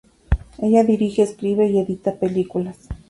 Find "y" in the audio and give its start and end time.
1.67-1.77